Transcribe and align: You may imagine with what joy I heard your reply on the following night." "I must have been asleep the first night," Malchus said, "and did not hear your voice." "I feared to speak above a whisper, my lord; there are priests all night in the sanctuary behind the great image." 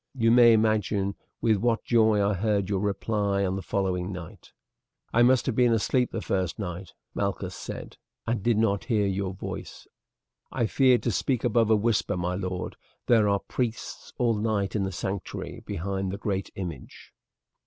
You 0.15 0.31
may 0.31 0.53
imagine 0.53 1.13
with 1.41 1.57
what 1.57 1.83
joy 1.83 2.27
I 2.27 2.33
heard 2.33 2.69
your 2.69 2.79
reply 2.79 3.45
on 3.45 3.55
the 3.55 3.61
following 3.61 4.11
night." 4.11 4.51
"I 5.13 5.21
must 5.21 5.45
have 5.45 5.53
been 5.55 5.73
asleep 5.73 6.09
the 6.11 6.23
first 6.23 6.57
night," 6.57 6.93
Malchus 7.13 7.53
said, 7.53 7.97
"and 8.25 8.41
did 8.41 8.57
not 8.57 8.85
hear 8.85 9.05
your 9.05 9.31
voice." 9.35 9.85
"I 10.51 10.65
feared 10.65 11.03
to 11.03 11.11
speak 11.11 11.43
above 11.43 11.69
a 11.69 11.75
whisper, 11.75 12.17
my 12.17 12.33
lord; 12.33 12.77
there 13.05 13.29
are 13.29 13.41
priests 13.47 14.11
all 14.17 14.33
night 14.33 14.75
in 14.75 14.85
the 14.85 14.91
sanctuary 14.91 15.59
behind 15.67 16.11
the 16.11 16.17
great 16.17 16.49
image." 16.55 17.13